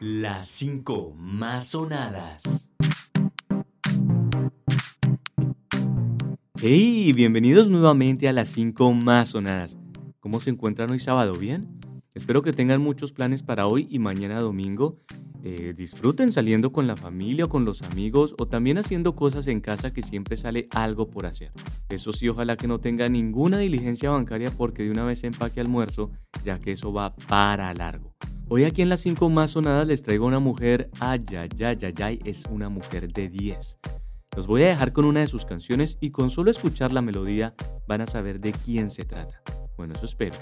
Las 0.00 0.46
5 0.50 1.14
más 1.16 1.66
sonadas. 1.70 2.42
Hey, 6.60 7.12
bienvenidos 7.12 7.68
nuevamente 7.68 8.28
a 8.28 8.32
las 8.32 8.46
5 8.46 8.94
más 8.94 9.30
sonadas. 9.30 9.76
¿Cómo 10.20 10.38
se 10.38 10.50
encuentran 10.50 10.92
hoy 10.92 11.00
sábado? 11.00 11.32
¿Bien? 11.32 11.80
Espero 12.14 12.42
que 12.42 12.52
tengan 12.52 12.80
muchos 12.80 13.10
planes 13.10 13.42
para 13.42 13.66
hoy 13.66 13.88
y 13.90 13.98
mañana 13.98 14.38
domingo. 14.38 15.00
Eh, 15.42 15.74
disfruten 15.76 16.30
saliendo 16.30 16.70
con 16.70 16.86
la 16.86 16.94
familia 16.94 17.46
o 17.46 17.48
con 17.48 17.64
los 17.64 17.82
amigos 17.82 18.36
o 18.38 18.46
también 18.46 18.78
haciendo 18.78 19.16
cosas 19.16 19.48
en 19.48 19.60
casa 19.60 19.92
que 19.92 20.02
siempre 20.02 20.36
sale 20.36 20.68
algo 20.70 21.10
por 21.10 21.26
hacer. 21.26 21.50
Eso 21.88 22.12
sí, 22.12 22.28
ojalá 22.28 22.56
que 22.56 22.68
no 22.68 22.78
tenga 22.78 23.08
ninguna 23.08 23.58
diligencia 23.58 24.10
bancaria 24.10 24.52
porque 24.56 24.84
de 24.84 24.92
una 24.92 25.04
vez 25.04 25.24
empaque 25.24 25.60
almuerzo, 25.60 26.12
ya 26.44 26.60
que 26.60 26.70
eso 26.70 26.92
va 26.92 27.16
para 27.16 27.74
largo. 27.74 28.14
Hoy 28.50 28.64
aquí 28.64 28.80
en 28.80 28.88
las 28.88 29.00
5 29.00 29.28
más 29.28 29.50
sonadas 29.50 29.86
les 29.86 30.02
traigo 30.02 30.24
una 30.24 30.38
mujer, 30.38 30.88
ay, 31.00 31.22
ay, 31.36 31.50
ay, 31.62 31.76
ay, 31.82 31.94
ay, 32.02 32.18
es 32.24 32.44
una 32.50 32.70
mujer 32.70 33.12
de 33.12 33.28
10. 33.28 33.78
Los 34.34 34.46
voy 34.46 34.62
a 34.62 34.68
dejar 34.68 34.94
con 34.94 35.04
una 35.04 35.20
de 35.20 35.26
sus 35.26 35.44
canciones 35.44 35.98
y 36.00 36.12
con 36.12 36.30
solo 36.30 36.50
escuchar 36.50 36.94
la 36.94 37.02
melodía 37.02 37.54
van 37.86 38.00
a 38.00 38.06
saber 38.06 38.40
de 38.40 38.52
quién 38.52 38.90
se 38.90 39.04
trata. 39.04 39.42
Bueno, 39.76 39.92
eso 39.94 40.06
espero. 40.06 40.36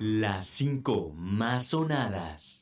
Las 0.00 0.46
5 0.46 1.12
más 1.14 1.66
sonadas. 1.66 2.61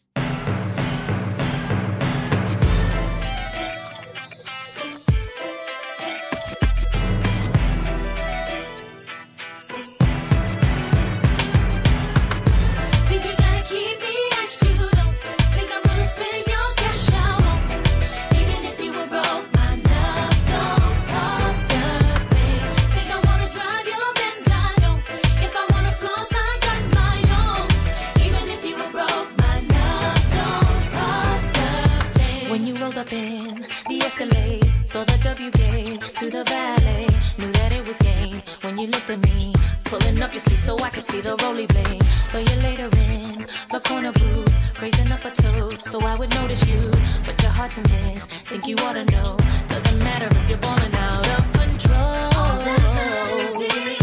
The 33.11 34.01
Escalade, 34.05 34.65
saw 34.85 35.03
the 35.03 35.19
W 35.25 35.51
gate 35.51 36.01
to 36.01 36.31
the 36.31 36.45
valet, 36.45 37.07
knew 37.39 37.53
that 37.53 37.73
it 37.73 37.87
was 37.87 37.97
game 37.99 38.41
when 38.63 38.79
you 38.79 38.87
looked 38.87 39.11
at 39.11 39.19
me. 39.19 39.53
Pulling 39.85 40.23
up 40.23 40.33
your 40.33 40.41
sleeve 40.41 40.61
so 40.61 40.79
I 40.79 40.91
could 40.91 41.03
see 41.03 41.21
the 41.21 41.35
roly 41.43 41.67
blade. 41.67 42.03
So 42.05 42.39
you 42.39 42.63
later 42.63 42.89
in 43.09 43.47
the 43.73 43.81
corner 43.81 44.13
booth, 44.13 44.83
raising 44.83 45.11
up 45.11 45.25
a 45.25 45.31
toast 45.31 45.85
so 45.91 46.01
I 46.01 46.17
would 46.19 46.31
notice 46.31 46.65
you. 46.69 46.81
But 47.27 47.43
you're 47.43 47.51
hard 47.51 47.73
to 47.73 47.81
miss, 47.81 48.27
think 48.27 48.69
you 48.69 48.77
ought 48.77 48.93
to 48.93 49.05
know. 49.07 49.37
Doesn't 49.67 49.99
matter 50.05 50.29
if 50.31 50.49
you're 50.49 50.59
balling 50.59 50.95
out 50.95 51.27
of 51.37 51.53
control. 51.53 52.31
All 52.39 52.59
that 52.67 52.81
matters 52.95 53.57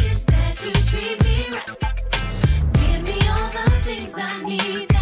is 0.04 0.26
that 0.26 0.56
you 0.66 0.74
treat 0.92 1.18
me 1.24 1.38
right. 1.56 2.04
Give 2.74 3.02
me 3.08 3.18
all 3.30 3.50
the 3.56 3.70
things 3.88 4.18
I 4.18 4.44
need 4.44 4.97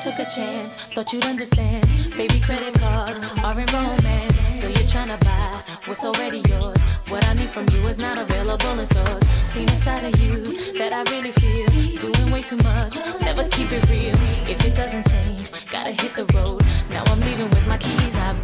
took 0.00 0.18
a 0.20 0.24
chance, 0.24 0.76
thought 0.76 1.12
you'd 1.12 1.24
understand. 1.24 1.84
Baby, 2.16 2.38
credit 2.40 2.74
cards 2.74 3.20
are 3.42 3.58
in 3.58 3.66
romance. 3.66 4.34
Still 4.54 4.70
you're 4.70 4.88
trying 4.88 5.08
to 5.08 5.18
buy 5.24 5.62
what's 5.86 6.04
already 6.04 6.42
yours. 6.48 6.80
What 7.08 7.26
I 7.26 7.34
need 7.34 7.50
from 7.50 7.66
you 7.72 7.80
is 7.88 7.98
not 7.98 8.16
available 8.16 8.78
in 8.78 8.86
stores. 8.86 9.26
Seen 9.26 9.68
a 9.68 9.72
side 9.72 10.04
of 10.04 10.20
you 10.20 10.78
that 10.78 10.92
I 10.92 11.02
really 11.10 11.32
feel. 11.32 11.66
Doing 11.98 12.30
way 12.30 12.42
too 12.42 12.58
much, 12.58 12.94
never 13.22 13.48
keep 13.48 13.72
it 13.72 13.88
real. 13.90 14.14
If 14.46 14.64
it 14.64 14.74
doesn't 14.76 15.08
change, 15.08 15.50
gotta 15.66 15.90
hit 15.90 16.14
the 16.14 16.26
road. 16.36 16.62
Now 16.90 17.02
I'm 17.06 17.20
leaving 17.20 17.50
with 17.50 17.66
my 17.66 17.78
keys, 17.78 18.16
I've 18.16 18.40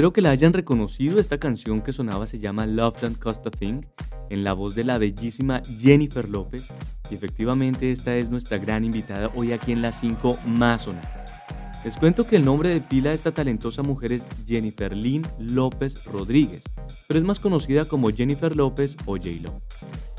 Espero 0.00 0.14
que 0.14 0.22
la 0.22 0.30
hayan 0.30 0.54
reconocido. 0.54 1.20
Esta 1.20 1.36
canción 1.36 1.82
que 1.82 1.92
sonaba 1.92 2.26
se 2.26 2.38
llama 2.38 2.64
Love 2.64 3.02
Don't 3.02 3.18
Cost 3.18 3.46
a 3.46 3.50
Thing, 3.50 3.82
en 4.30 4.44
la 4.44 4.54
voz 4.54 4.74
de 4.74 4.82
la 4.82 4.96
bellísima 4.96 5.60
Jennifer 5.78 6.26
López. 6.26 6.68
Y 7.10 7.16
efectivamente, 7.16 7.92
esta 7.92 8.16
es 8.16 8.30
nuestra 8.30 8.56
gran 8.56 8.82
invitada 8.82 9.30
hoy 9.36 9.52
aquí 9.52 9.72
en 9.72 9.82
las 9.82 10.00
5 10.00 10.38
más 10.46 10.84
sonadas. 10.84 11.44
Les 11.84 11.98
cuento 11.98 12.26
que 12.26 12.36
el 12.36 12.46
nombre 12.46 12.70
de 12.70 12.80
pila 12.80 13.10
de 13.10 13.16
esta 13.16 13.32
talentosa 13.32 13.82
mujer 13.82 14.12
es 14.12 14.24
Jennifer 14.46 14.96
Lynn 14.96 15.26
López 15.38 16.06
Rodríguez, 16.06 16.62
pero 17.06 17.18
es 17.18 17.24
más 17.26 17.38
conocida 17.38 17.84
como 17.84 18.08
Jennifer 18.08 18.56
López 18.56 18.96
o 19.04 19.18
J-Lo. 19.18 19.60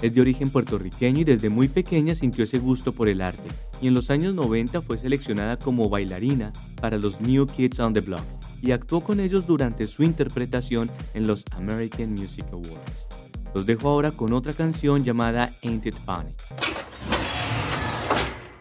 Es 0.04 0.14
de 0.14 0.22
origen 0.22 0.52
puertorriqueño 0.52 1.22
y 1.22 1.24
desde 1.24 1.50
muy 1.50 1.68
pequeña 1.70 2.14
sintió 2.14 2.44
ese 2.44 2.60
gusto 2.60 2.92
por 2.92 3.10
el 3.10 3.20
arte, 3.20 3.50
y 3.82 3.88
en 3.88 3.96
los 3.96 4.12
años 4.12 4.36
90 4.36 4.80
fue 4.82 5.00
seleccionada 5.00 5.58
como 5.58 5.90
bailarina 5.90 6.54
para 6.80 7.00
los 7.00 7.20
New 7.22 7.48
Kids 7.48 7.80
on 7.80 7.94
the 7.94 8.02
Block, 8.02 8.22
y 8.62 8.72
actuó 8.72 9.02
con 9.02 9.20
ellos 9.20 9.48
durante 9.48 9.88
su 9.88 10.04
interpretación 10.04 10.90
en 11.14 11.28
los 11.28 11.44
American 11.52 12.12
Music 12.12 12.46
Awards. 12.52 13.08
Los 13.54 13.66
dejo 13.66 13.90
ahora 13.90 14.12
con 14.12 14.34
otra 14.34 14.54
canción 14.54 15.04
llamada 15.04 15.50
Ain't 15.64 15.86
It 15.86 15.96
Funny. 15.96 16.34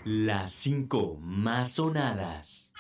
Las 0.05 0.53
5 0.53 1.19
más 1.21 1.73
sonadas. 1.73 2.71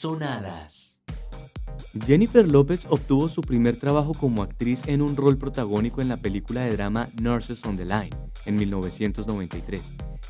sonadas. 0.00 0.96
Jennifer 2.06 2.50
López 2.50 2.86
obtuvo 2.88 3.28
su 3.28 3.42
primer 3.42 3.76
trabajo 3.76 4.14
como 4.14 4.42
actriz 4.42 4.82
en 4.86 5.02
un 5.02 5.14
rol 5.14 5.36
protagónico 5.36 6.00
en 6.00 6.08
la 6.08 6.16
película 6.16 6.62
de 6.62 6.72
drama 6.72 7.08
Nurses 7.20 7.64
on 7.66 7.76
the 7.76 7.84
Line 7.84 8.10
en 8.46 8.56
1993 8.56 9.82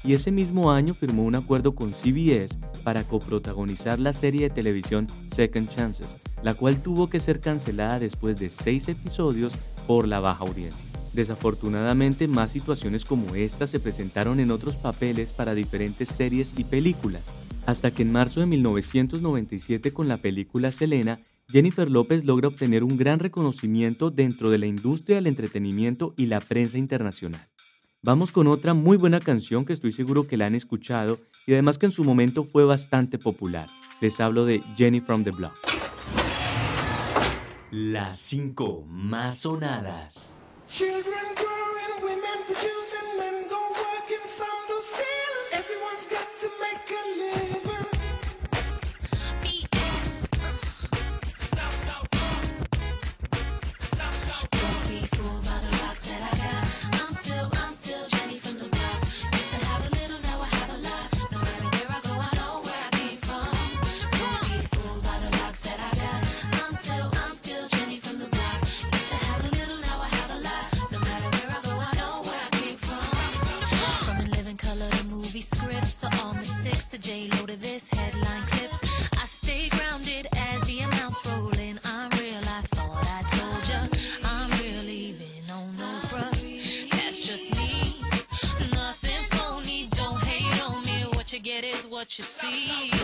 y 0.02 0.14
ese 0.14 0.32
mismo 0.32 0.72
año 0.72 0.92
firmó 0.92 1.22
un 1.22 1.36
acuerdo 1.36 1.74
con 1.76 1.92
CBS 1.92 2.58
para 2.82 3.04
coprotagonizar 3.04 4.00
la 4.00 4.12
serie 4.12 4.48
de 4.48 4.54
televisión 4.54 5.06
Second 5.30 5.68
Chances, 5.68 6.16
la 6.42 6.54
cual 6.54 6.82
tuvo 6.82 7.08
que 7.08 7.20
ser 7.20 7.38
cancelada 7.38 8.00
después 8.00 8.38
de 8.38 8.48
seis 8.48 8.88
episodios 8.88 9.52
por 9.86 10.08
la 10.08 10.18
baja 10.18 10.44
audiencia. 10.44 10.86
Desafortunadamente, 11.12 12.26
más 12.26 12.50
situaciones 12.50 13.04
como 13.04 13.36
esta 13.36 13.66
se 13.66 13.78
presentaron 13.78 14.40
en 14.40 14.50
otros 14.50 14.76
papeles 14.76 15.32
para 15.32 15.54
diferentes 15.54 16.08
series 16.08 16.54
y 16.56 16.64
películas, 16.64 17.24
hasta 17.70 17.92
que 17.92 18.02
en 18.02 18.12
marzo 18.12 18.40
de 18.40 18.46
1997 18.46 19.92
con 19.92 20.08
la 20.08 20.16
película 20.16 20.72
Selena, 20.72 21.18
Jennifer 21.48 21.90
López 21.90 22.24
logra 22.24 22.48
obtener 22.48 22.84
un 22.84 22.96
gran 22.96 23.18
reconocimiento 23.18 24.10
dentro 24.10 24.50
de 24.50 24.58
la 24.58 24.66
industria 24.66 25.16
del 25.16 25.28
entretenimiento 25.28 26.14
y 26.16 26.26
la 26.26 26.40
prensa 26.40 26.78
internacional. 26.78 27.48
Vamos 28.02 28.32
con 28.32 28.46
otra 28.46 28.74
muy 28.74 28.96
buena 28.96 29.20
canción 29.20 29.64
que 29.64 29.72
estoy 29.72 29.92
seguro 29.92 30.26
que 30.26 30.36
la 30.36 30.46
han 30.46 30.54
escuchado 30.54 31.18
y 31.46 31.52
además 31.52 31.78
que 31.78 31.86
en 31.86 31.92
su 31.92 32.02
momento 32.02 32.44
fue 32.44 32.64
bastante 32.64 33.18
popular. 33.18 33.68
Les 34.00 34.20
hablo 34.20 34.44
de 34.46 34.60
Jenny 34.76 35.00
from 35.00 35.22
the 35.22 35.30
Block. 35.30 35.54
Las 37.70 38.18
5 38.18 38.84
más 38.88 39.38
sonadas. 39.38 40.14
Children, 40.68 41.04
growing, 41.36 42.02
women, 42.02 42.46
what 92.11 92.19
you 92.19 92.25
see. 92.25 93.00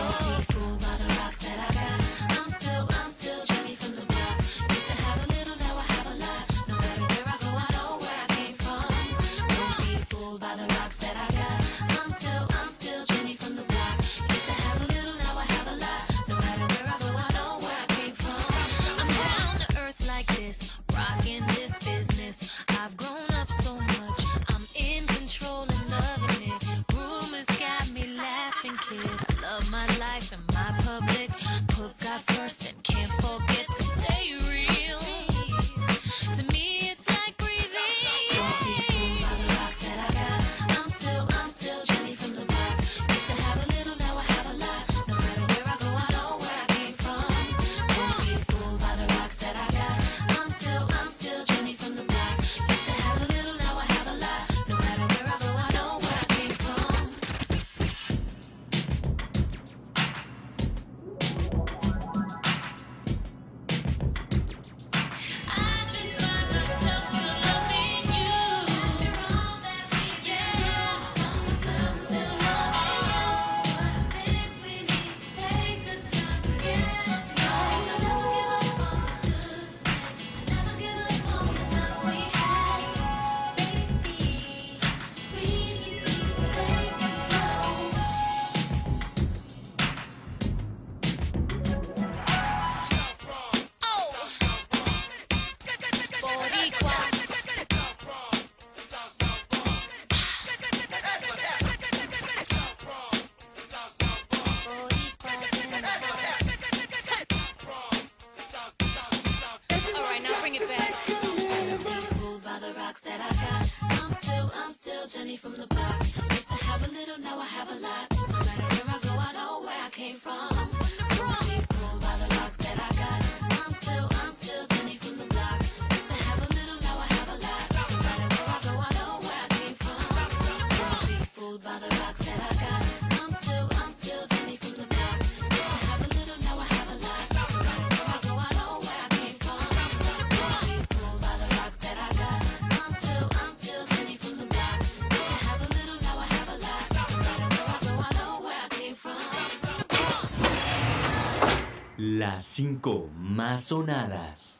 Las 152.29 152.43
5 152.43 153.09
más 153.17 153.63
sonadas. 153.63 154.59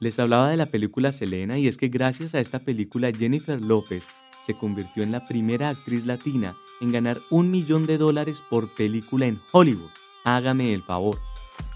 Les 0.00 0.18
hablaba 0.18 0.48
de 0.48 0.56
la 0.56 0.64
película 0.64 1.12
Selena 1.12 1.58
y 1.58 1.68
es 1.68 1.76
que 1.76 1.88
gracias 1.88 2.34
a 2.34 2.40
esta 2.40 2.58
película 2.58 3.12
Jennifer 3.12 3.60
López 3.60 4.04
se 4.46 4.54
convirtió 4.54 5.02
en 5.02 5.12
la 5.12 5.26
primera 5.26 5.68
actriz 5.68 6.06
latina 6.06 6.56
en 6.80 6.90
ganar 6.90 7.18
un 7.28 7.50
millón 7.50 7.84
de 7.84 7.98
dólares 7.98 8.42
por 8.48 8.74
película 8.74 9.26
en 9.26 9.38
Hollywood. 9.52 9.90
Hágame 10.24 10.72
el 10.72 10.82
favor. 10.82 11.18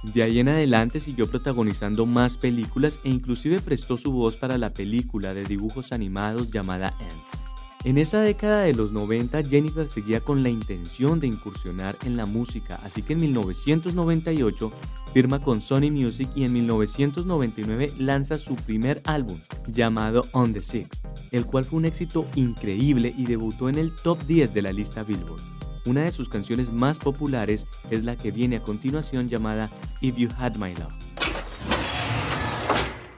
De 0.04 0.22
ahí 0.22 0.38
en 0.38 0.48
adelante 0.48 1.00
siguió 1.00 1.28
protagonizando 1.28 2.06
más 2.06 2.38
películas 2.38 2.98
e 3.04 3.10
inclusive 3.10 3.60
prestó 3.60 3.98
su 3.98 4.10
voz 4.10 4.36
para 4.36 4.56
la 4.56 4.72
película 4.72 5.34
de 5.34 5.44
dibujos 5.44 5.92
animados 5.92 6.50
llamada 6.50 6.96
Ants. 6.98 7.41
En 7.84 7.98
esa 7.98 8.20
década 8.20 8.62
de 8.62 8.74
los 8.74 8.92
90, 8.92 9.42
Jennifer 9.42 9.88
seguía 9.88 10.20
con 10.20 10.44
la 10.44 10.50
intención 10.50 11.18
de 11.18 11.26
incursionar 11.26 11.96
en 12.04 12.16
la 12.16 12.26
música, 12.26 12.78
así 12.84 13.02
que 13.02 13.14
en 13.14 13.20
1998 13.22 14.72
firma 15.12 15.42
con 15.42 15.60
Sony 15.60 15.90
Music 15.90 16.28
y 16.36 16.44
en 16.44 16.52
1999 16.52 17.92
lanza 17.98 18.36
su 18.36 18.54
primer 18.54 19.02
álbum, 19.04 19.36
llamado 19.66 20.24
On 20.32 20.52
the 20.52 20.62
Six, 20.62 21.02
el 21.32 21.44
cual 21.44 21.64
fue 21.64 21.80
un 21.80 21.84
éxito 21.84 22.24
increíble 22.36 23.12
y 23.16 23.26
debutó 23.26 23.68
en 23.68 23.76
el 23.78 23.92
top 23.96 24.22
10 24.26 24.54
de 24.54 24.62
la 24.62 24.72
lista 24.72 25.02
Billboard. 25.02 25.42
Una 25.84 26.02
de 26.02 26.12
sus 26.12 26.28
canciones 26.28 26.72
más 26.72 27.00
populares 27.00 27.66
es 27.90 28.04
la 28.04 28.14
que 28.14 28.30
viene 28.30 28.56
a 28.56 28.62
continuación 28.62 29.28
llamada 29.28 29.68
If 30.00 30.16
You 30.16 30.28
Had 30.38 30.54
My 30.54 30.72
Love. 30.76 30.92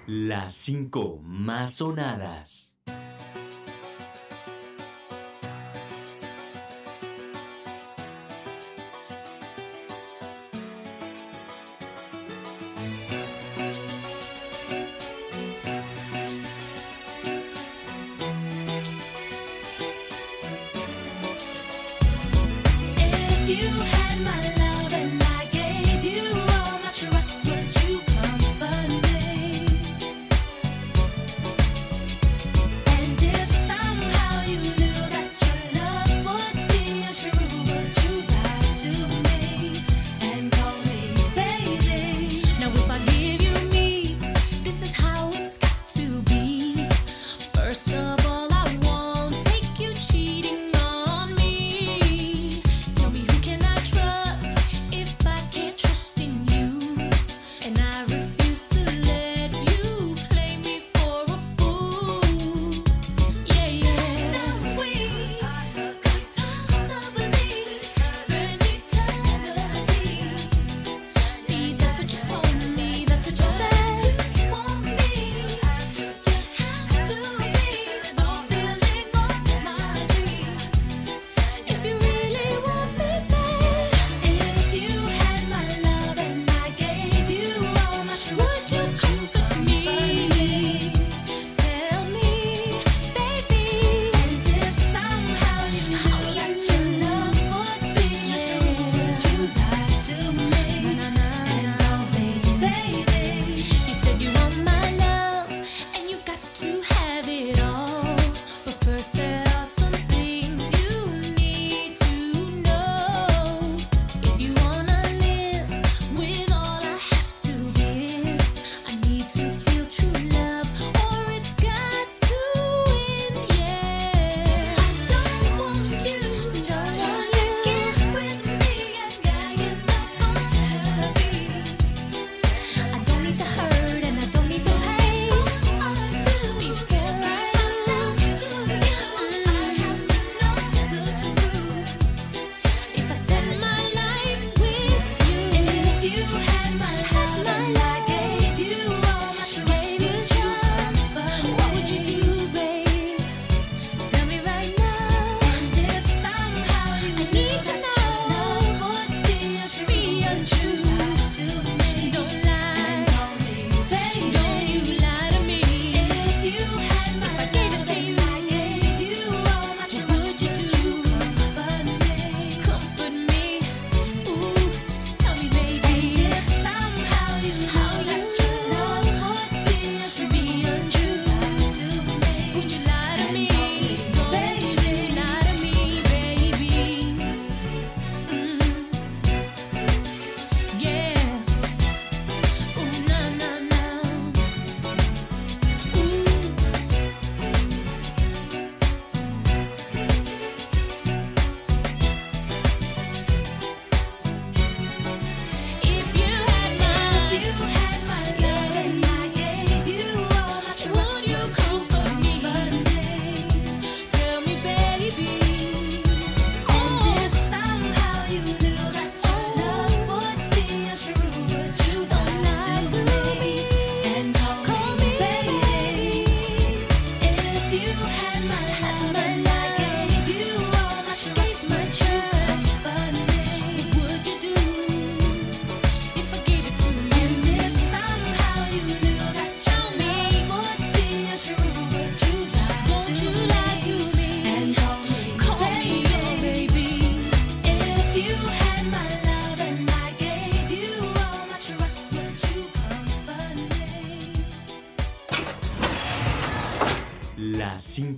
Las 0.07 0.55
5 0.55 1.21
más 1.23 1.75
sonadas. 1.75 2.64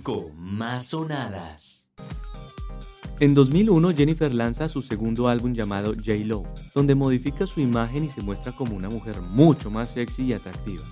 5 0.07 0.31
más 0.37 0.85
sonadas. 0.85 1.85
En 3.19 3.33
2001 3.33 3.91
Jennifer 3.93 4.33
lanza 4.33 4.69
su 4.69 4.81
segundo 4.81 5.27
álbum 5.27 5.53
llamado 5.53 5.95
J-Lo, 5.95 6.45
donde 6.73 6.95
modifica 6.95 7.45
su 7.45 7.59
imagen 7.59 8.05
y 8.05 8.09
se 8.09 8.21
muestra 8.21 8.53
como 8.53 8.73
una 8.73 8.89
mujer 8.89 9.19
mucho 9.21 9.69
más 9.69 9.89
sexy 9.91 10.23
y 10.23 10.33
atractiva. 10.33 10.83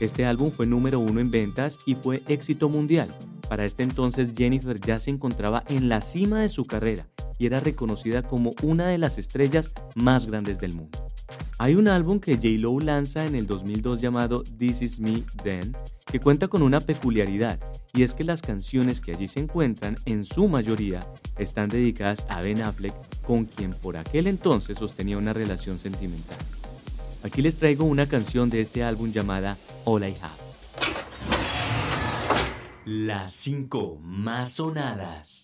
Este 0.00 0.26
álbum 0.26 0.50
fue 0.50 0.66
número 0.66 0.98
uno 0.98 1.20
en 1.20 1.30
ventas 1.30 1.78
y 1.86 1.94
fue 1.94 2.24
éxito 2.26 2.68
mundial. 2.68 3.14
Para 3.48 3.64
este 3.64 3.84
entonces 3.84 4.32
Jennifer 4.36 4.80
ya 4.80 4.98
se 4.98 5.10
encontraba 5.10 5.62
en 5.68 5.88
la 5.88 6.00
cima 6.00 6.40
de 6.40 6.48
su 6.48 6.64
carrera 6.64 7.06
y 7.38 7.46
era 7.46 7.60
reconocida 7.60 8.22
como 8.22 8.54
una 8.64 8.88
de 8.88 8.98
las 8.98 9.18
estrellas 9.18 9.70
más 9.94 10.26
grandes 10.26 10.58
del 10.58 10.74
mundo. 10.74 11.06
Hay 11.58 11.76
un 11.76 11.88
álbum 11.88 12.18
que 12.18 12.34
J-Lo 12.34 12.80
lanza 12.80 13.24
en 13.24 13.34
el 13.34 13.46
2002 13.46 14.00
llamado 14.00 14.42
This 14.58 14.82
Is 14.82 15.00
Me 15.00 15.22
Then, 15.42 15.76
que 16.04 16.20
cuenta 16.20 16.48
con 16.48 16.62
una 16.62 16.80
peculiaridad, 16.80 17.60
y 17.92 18.02
es 18.02 18.14
que 18.14 18.24
las 18.24 18.42
canciones 18.42 19.00
que 19.00 19.12
allí 19.12 19.28
se 19.28 19.40
encuentran, 19.40 19.98
en 20.04 20.24
su 20.24 20.48
mayoría, 20.48 21.00
están 21.38 21.68
dedicadas 21.68 22.26
a 22.28 22.40
Ben 22.40 22.62
Affleck, 22.62 22.94
con 23.22 23.44
quien 23.44 23.72
por 23.72 23.96
aquel 23.96 24.26
entonces 24.26 24.78
sostenía 24.78 25.16
una 25.16 25.32
relación 25.32 25.78
sentimental. 25.78 26.38
Aquí 27.22 27.40
les 27.40 27.56
traigo 27.56 27.84
una 27.84 28.06
canción 28.06 28.50
de 28.50 28.60
este 28.60 28.82
álbum 28.82 29.10
llamada 29.10 29.56
All 29.84 30.02
I 30.02 30.14
Have. 30.20 30.44
Las 32.84 33.32
5 33.32 33.98
más 34.02 34.50
sonadas. 34.50 35.43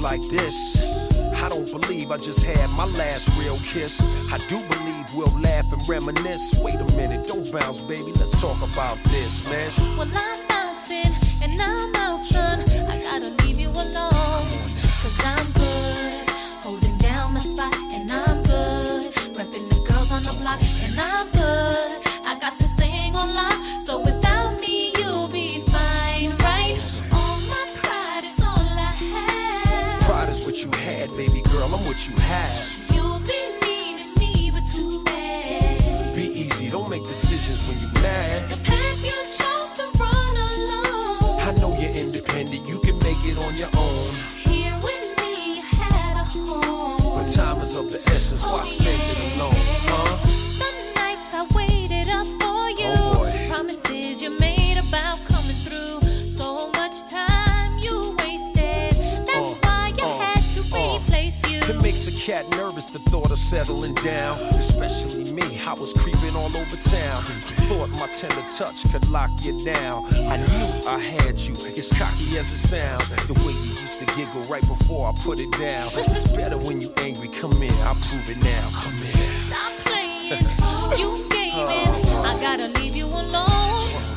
Like 0.00 0.22
this. 0.28 0.96
I 1.42 1.48
don't 1.48 1.70
believe 1.70 2.10
I 2.10 2.16
just 2.16 2.42
had 2.42 2.68
my 2.70 2.86
last 2.96 3.28
real 3.38 3.56
kiss. 3.58 4.00
I 4.32 4.38
do 4.48 4.56
believe 4.56 5.04
we'll 5.14 5.38
laugh 5.40 5.70
and 5.72 5.88
reminisce. 5.88 6.58
Wait 6.60 6.76
a 6.76 6.84
minute, 6.96 7.26
don't 7.26 7.50
bounce, 7.52 7.80
baby. 7.80 8.12
Let's 8.12 8.40
talk 8.40 8.56
about 8.72 8.96
this, 9.10 9.48
man. 9.50 9.70
Well, 9.96 10.08
I'm 10.14 10.46
bouncing 10.48 11.12
and 11.42 11.60
I'm 11.60 11.94
out, 11.96 12.20
son. 12.20 12.60
I 12.88 13.00
gotta 13.00 13.30
leave 13.44 13.60
you 13.60 13.68
alone. 13.68 14.46
Cause 15.02 15.20
I'm 15.24 15.46
good. 15.52 16.30
Holding 16.62 16.96
down 16.98 17.34
my 17.34 17.40
spot 17.40 17.74
and 17.92 18.10
I'm 18.10 18.42
good. 18.42 19.12
Repping 19.36 19.68
the 19.68 19.84
girls 19.88 20.10
on 20.12 20.22
the 20.22 20.32
block 20.40 20.60
and 20.84 20.98
I'm 20.98 21.26
good. 21.30 21.37
What 31.88 32.06
you 32.06 32.14
have. 32.16 32.92
You'll 32.92 33.18
be 33.20 33.40
needing 33.64 34.12
me, 34.20 34.50
but 34.52 34.66
too 34.66 35.02
bad. 35.04 36.14
Be 36.14 36.26
easy, 36.44 36.68
don't 36.68 36.90
make 36.90 37.02
decisions 37.04 37.66
when 37.66 37.78
you're 37.80 38.02
mad. 38.02 38.50
The 38.50 38.58
path 38.62 38.98
you 39.02 39.18
chose 39.40 39.70
to 39.78 39.84
run 39.98 40.34
alone. 40.52 41.40
I 41.48 41.54
know 41.62 41.72
you're 41.80 41.96
independent, 42.04 42.68
you 42.68 42.78
can 42.80 42.98
make 42.98 43.16
it 43.24 43.38
on 43.38 43.56
your 43.56 43.70
own. 43.74 44.10
Here 44.44 44.76
with 44.82 45.04
me, 45.22 45.56
you 45.56 45.62
had 45.62 46.12
a 46.20 46.24
home. 46.28 47.22
But 47.22 47.32
time 47.32 47.62
is 47.62 47.74
of 47.74 47.90
the 47.90 48.02
essence, 48.12 48.42
why 48.42 48.60
oh, 48.60 48.66
spend 48.66 49.00
it 49.12 49.36
alone, 49.36 49.52
huh? 49.88 50.27
Settling 63.48 63.94
down. 63.94 64.38
Especially 64.60 65.32
me, 65.32 65.58
I 65.66 65.72
was 65.80 65.94
creeping 65.94 66.36
all 66.36 66.54
over 66.54 66.76
town. 66.76 67.22
Thought 67.68 67.88
my 67.98 68.06
tender 68.08 68.44
touch 68.58 68.84
could 68.92 69.08
lock 69.08 69.30
you 69.42 69.64
down. 69.64 70.04
I 70.28 70.36
knew 70.36 70.68
I 70.86 70.98
had 70.98 71.40
you, 71.40 71.54
as 71.76 71.88
cocky 71.98 72.36
as 72.36 72.52
it 72.52 72.60
sounds. 72.68 73.08
The 73.26 73.32
way 73.40 73.54
you 73.64 73.72
used 73.80 74.00
to 74.00 74.06
giggle 74.16 74.42
right 74.52 74.66
before 74.68 75.08
I 75.08 75.12
put 75.24 75.40
it 75.40 75.50
down. 75.52 75.88
It's 75.96 76.30
better 76.32 76.58
when 76.58 76.82
you 76.82 76.92
angry. 76.98 77.28
Come 77.28 77.52
in, 77.62 77.72
I'll 77.88 77.94
prove 77.94 78.28
it 78.28 78.36
now. 78.44 78.68
Come 78.82 78.98
in. 79.00 79.16
Stop 79.48 79.72
playing. 79.88 80.44
you 81.00 81.26
gaming. 81.30 81.88
I 82.28 82.36
gotta 82.40 82.68
leave 82.78 82.96
you 82.96 83.06
alone. 83.06 83.48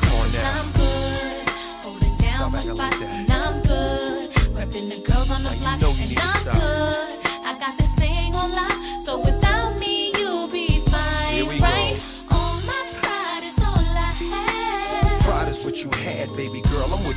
Come 0.04 0.16
on 0.20 0.28
Cause 0.28 0.34
now. 0.34 0.60
I'm 0.60 0.72
good. 0.74 1.50
Holding 1.88 2.18
down 2.18 2.52
my 2.52 2.60
spot. 2.60 2.78
like 2.78 3.02
and 3.02 3.32
I'm 3.32 3.62
good. 3.62 4.30
Repping 4.60 4.90
the 4.92 5.00
girls 5.10 5.32
on 5.32 5.42
the 5.44 5.50
Now 5.52 5.56
you 5.56 5.62
block. 5.62 5.82
know 5.82 5.92
you 5.92 6.10
and 6.10 6.20
I'm 6.20 6.30
stop. 6.30 6.54
good. 6.56 7.46
I 7.46 7.58
got 7.60 7.81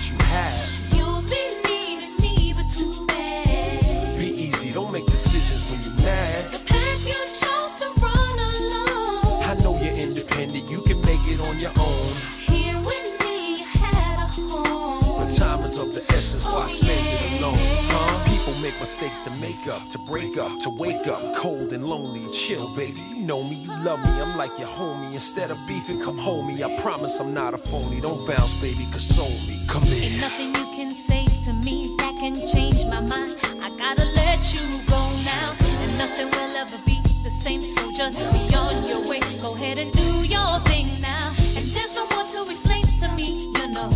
what 0.05 0.21
you 0.21 0.27
have. 0.27 0.95
You'll 0.95 1.23
be 1.23 1.45
needing 1.69 2.17
me, 2.21 2.53
but 2.53 2.69
too 2.69 3.07
bad. 3.07 4.19
Be 4.19 4.27
easy, 4.27 4.73
don't 4.73 4.93
make 4.93 5.07
decisions 5.07 5.71
when 5.71 5.81
you're 5.83 6.05
mad. 6.05 6.45
The 6.53 6.59
path 6.59 7.07
you 7.07 7.21
chose 7.33 7.73
to 7.81 8.01
run 8.01 8.39
alone. 8.39 9.43
I 9.45 9.55
know 9.63 9.79
you're 9.81 9.95
independent, 9.95 10.71
you 10.71 10.83
can 10.83 11.01
make 11.03 11.25
it 11.27 11.41
on 11.41 11.59
your 11.59 11.73
own. 11.79 12.13
Here 12.47 12.77
with 12.79 13.25
me, 13.25 13.59
you 13.61 13.65
had 13.65 14.19
a 14.19 14.29
home. 14.33 15.21
But 15.21 15.35
time 15.35 15.65
is 15.65 15.79
of 15.79 15.95
the 15.95 16.03
essence, 16.13 16.45
why 16.45 16.65
oh, 16.65 16.67
spend 16.67 17.01
it 17.01 17.41
alone? 17.41 17.55
Huh? 17.89 18.25
People 18.29 18.61
make 18.61 18.79
mistakes 18.81 19.23
to 19.23 19.31
make 19.41 19.67
up, 19.69 19.89
to 19.91 19.99
break 19.99 20.37
up, 20.37 20.61
to 20.61 20.71
wake 20.71 21.07
up, 21.07 21.37
cold 21.37 21.73
and 21.73 21.85
lonely. 21.85 22.31
Chill, 22.33 22.75
baby. 22.77 23.01
You 23.11 23.23
know 23.27 23.43
me, 23.43 23.57
you 23.57 23.73
love 23.83 24.01
me. 24.01 24.11
I'm 24.21 24.37
like 24.37 24.59
your 24.59 24.69
homie. 24.69 25.13
Instead 25.15 25.51
of 25.51 25.59
beefing, 25.67 26.01
come 26.01 26.19
home 26.19 26.49
me. 26.49 26.63
I 26.63 26.77
promise 26.81 27.19
I'm 27.21 27.33
not 27.33 27.55
a 27.55 27.59
phony. 27.59 28.01
Don't 28.01 28.27
bounce, 28.27 28.61
baby, 28.61 28.85
console 28.93 29.29
me. 29.49 29.54
Come 29.75 29.91
in. 29.91 30.21
Nothing 30.21 30.55
you 30.55 30.67
can 30.77 30.93
say 30.93 31.27
to 31.43 31.53
me 31.53 31.97
that 31.99 32.15
can 32.15 32.35
change 32.47 32.85
my 32.85 33.01
mind. 33.01 33.35
I 33.61 33.71
gotta 33.77 34.05
let 34.15 34.55
you 34.55 34.63
go 34.87 35.03
now. 35.27 35.51
And 35.83 35.99
nothing 35.99 36.31
will 36.31 36.57
ever 36.63 36.79
be 36.87 37.01
the 37.25 37.31
same. 37.31 37.61
So 37.61 37.91
just 37.91 38.21
be 38.33 38.55
on 38.55 38.87
your 38.87 39.03
way. 39.09 39.19
Go 39.43 39.57
ahead 39.57 39.79
and 39.79 39.91
do 39.91 40.23
your 40.31 40.61
thing 40.71 40.87
now. 41.03 41.35
And 41.57 41.67
there's 41.75 41.93
no 41.93 42.07
more 42.15 42.23
to 42.23 42.53
explain 42.53 42.85
to 43.03 43.09
me, 43.17 43.51
you 43.51 43.67
know. 43.75 43.91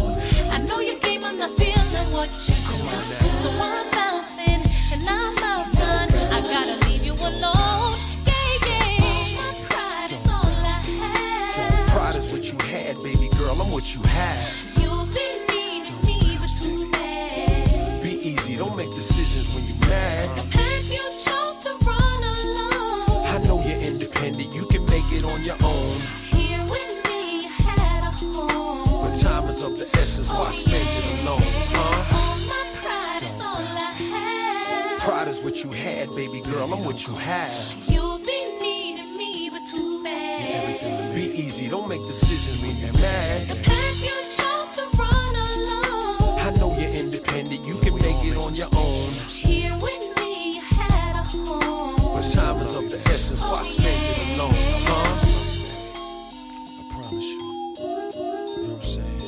I 0.50 0.58
know 0.58 0.80
your 0.80 0.98
game, 0.98 1.22
I'm 1.22 1.38
not 1.38 1.52
feeling 1.52 2.10
what 2.10 2.28
you 2.48 2.56
do. 2.66 3.28
So 3.38 3.48
I'm 3.62 3.88
bouncing 3.92 4.62
and 4.90 5.00
I'm 5.08 5.38
out, 5.44 5.66
son. 5.68 6.08
I 6.34 6.40
gotta 6.42 6.88
leave 6.88 7.06
you 7.06 7.12
alone. 7.14 7.94
Yeah, 8.26 8.66
yeah. 8.66 9.38
My 9.38 9.54
pride 9.70 10.10
is 10.10 10.26
all 10.26 10.42
I 10.42 10.82
have. 10.98 11.88
Pride 11.90 12.16
is 12.16 12.32
what 12.32 12.50
you 12.50 12.58
had, 12.66 13.00
baby 13.04 13.28
girl. 13.38 13.62
I'm 13.62 13.70
what 13.70 13.94
you 13.94 14.02
have. 14.02 14.77
Don't 18.58 18.76
make 18.76 18.90
decisions 18.90 19.54
when 19.54 19.64
you're 19.66 19.88
mad. 19.88 20.28
The 20.36 20.42
path 20.50 20.84
you 20.90 21.04
chose 21.14 21.58
to 21.62 21.70
run 21.86 22.22
alone. 22.34 23.26
I 23.30 23.38
know 23.46 23.62
you're 23.64 23.78
independent, 23.78 24.52
you 24.52 24.66
can 24.66 24.84
make 24.86 25.06
it 25.12 25.24
on 25.24 25.44
your 25.44 25.56
own. 25.62 25.96
Here 26.34 26.60
with 26.64 26.92
me, 27.06 27.42
you 27.42 27.50
had 27.50 28.02
a 28.02 28.10
home. 28.10 29.04
But 29.04 29.14
time 29.14 29.48
is 29.48 29.62
of 29.62 29.78
the 29.78 29.86
essence, 29.96 30.28
why 30.28 30.46
oh, 30.48 30.50
spend 30.50 30.82
it 30.82 31.22
alone? 31.22 31.38
Huh? 31.70 32.18
All 32.18 32.38
my 32.50 32.64
pride 32.82 33.22
is 33.22 33.40
all 33.40 33.62
I 33.62 33.92
have. 34.10 35.00
Pride 35.02 35.28
is 35.28 35.40
what 35.44 35.62
you 35.62 35.70
had, 35.70 36.10
baby 36.16 36.40
girl. 36.40 36.74
I'm 36.74 36.84
what 36.84 37.06
you 37.06 37.14
have. 37.14 37.74
You'll 37.86 38.18
be 38.18 38.58
needing 38.60 39.16
me, 39.16 39.50
but 39.50 39.62
too 39.70 40.02
bad. 40.02 41.14
Be 41.14 41.22
easy, 41.22 41.68
don't 41.68 41.88
make 41.88 42.04
decisions 42.08 42.60
when 42.60 42.76
you're 42.78 43.00
mad. 43.00 43.68
Independent, 47.38 47.66
you 47.66 47.74
can 47.76 47.94
make 47.94 48.24
it 48.24 48.36
on 48.36 48.54
your 48.54 48.68
own. 48.76 49.08
Here 49.28 49.74
with 49.80 50.16
me, 50.18 50.56
you 50.56 50.62
had 50.62 51.14
a 51.14 51.22
home. 51.22 51.96
But 52.14 52.30
time 52.32 52.60
is 52.60 52.74
of 52.74 52.90
the 52.90 52.98
essence, 53.10 53.42
why 53.42 53.62
spend 53.64 53.88
it 53.88 54.38
alone? 54.38 54.54
Huh? 54.86 55.26
I 56.78 56.82
promise 56.92 57.26
you. 57.26 57.38
You 57.38 57.84
know 58.62 58.74
what 58.74 58.76
I'm 58.76 58.82
saying? 58.82 59.22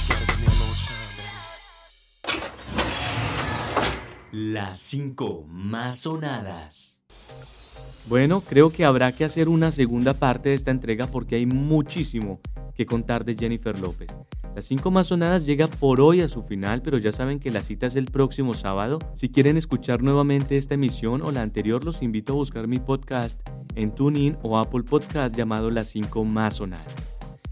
You 0.00 0.08
gotta 0.08 0.26
give 0.26 0.40
me 0.40 0.46
a 0.46 0.54
little 0.60 0.76
time, 0.84 1.12
baby. 4.32 4.52
Las 4.52 4.78
5 4.78 5.44
más 5.48 5.98
sonadas. 5.98 6.98
Bueno, 8.06 8.42
creo 8.42 8.68
que 8.70 8.84
habrá 8.84 9.12
que 9.12 9.24
hacer 9.24 9.48
una 9.48 9.70
segunda 9.70 10.12
parte 10.12 10.50
de 10.50 10.54
esta 10.56 10.70
entrega 10.70 11.06
porque 11.06 11.36
hay 11.36 11.46
muchísimo 11.46 12.38
que 12.74 12.86
contar 12.86 13.24
de 13.24 13.34
Jennifer 13.34 13.78
López. 13.78 14.18
Las 14.54 14.66
5 14.66 14.90
más 14.92 15.08
sonadas 15.08 15.46
llega 15.46 15.66
por 15.66 16.00
hoy 16.00 16.20
a 16.20 16.28
su 16.28 16.42
final, 16.42 16.80
pero 16.80 16.98
ya 16.98 17.10
saben 17.10 17.40
que 17.40 17.50
la 17.50 17.60
cita 17.60 17.86
es 17.86 17.96
el 17.96 18.04
próximo 18.06 18.54
sábado. 18.54 19.00
Si 19.12 19.28
quieren 19.28 19.56
escuchar 19.56 20.02
nuevamente 20.02 20.56
esta 20.56 20.74
emisión 20.74 21.22
o 21.22 21.32
la 21.32 21.42
anterior, 21.42 21.84
los 21.84 22.02
invito 22.02 22.34
a 22.34 22.36
buscar 22.36 22.68
mi 22.68 22.78
podcast 22.78 23.40
en 23.74 23.92
TuneIn 23.92 24.38
o 24.42 24.56
Apple 24.58 24.84
Podcast 24.84 25.36
llamado 25.36 25.70
Las 25.70 25.88
5 25.88 26.24
más 26.24 26.56
sonadas. 26.56 26.94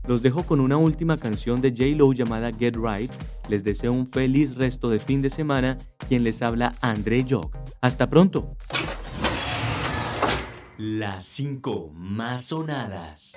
Los 0.07 0.23
dejo 0.23 0.45
con 0.45 0.61
una 0.61 0.77
última 0.77 1.17
canción 1.17 1.61
de 1.61 1.71
J-Lo 1.71 2.13
llamada 2.13 2.53
Get 2.53 2.77
Right. 2.77 3.13
Les 3.49 3.63
deseo 3.63 3.93
un 3.93 4.07
feliz 4.07 4.57
resto 4.57 4.89
de 4.89 4.99
fin 5.01 5.23
de 5.23 5.31
semana. 5.31 5.79
Quien 6.09 6.25
les 6.25 6.43
habla, 6.43 6.73
André 6.81 7.25
Jog. 7.29 7.51
Hasta 7.81 8.11
pronto. 8.11 8.57
Las 10.77 11.25
5 11.25 11.93
más 11.95 12.43
sonadas. 12.47 13.33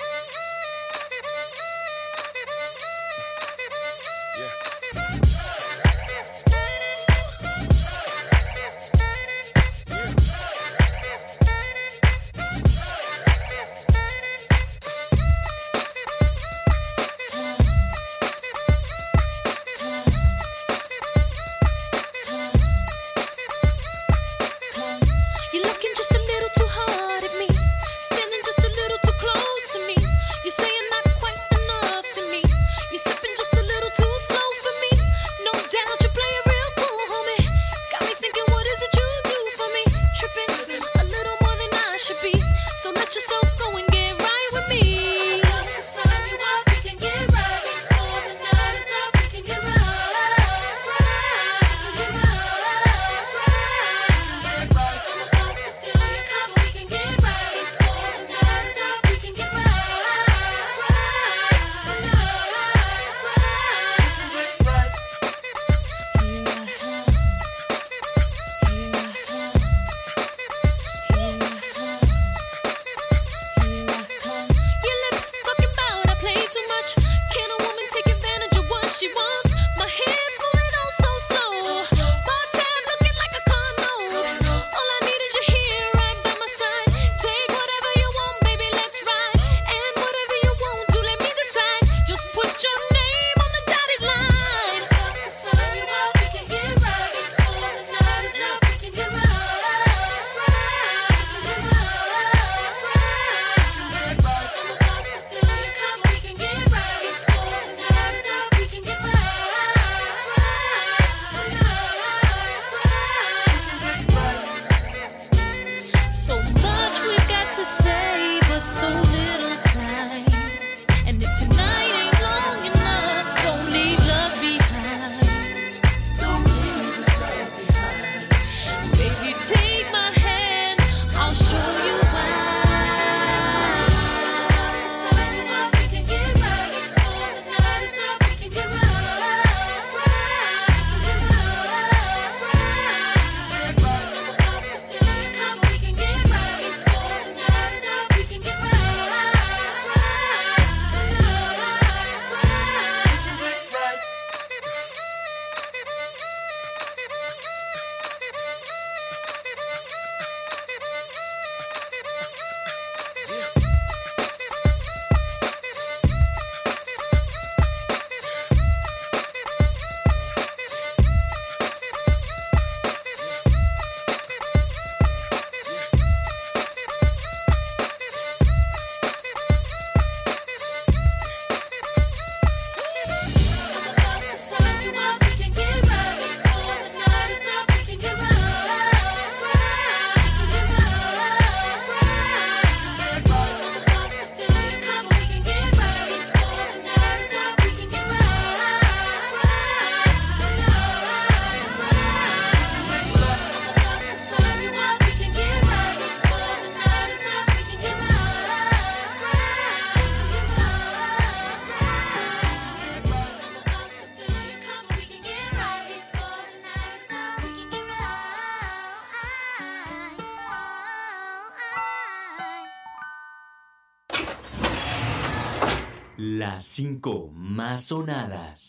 Cinco 226.75 227.29
más 227.33 227.85
sonadas. 227.85 228.64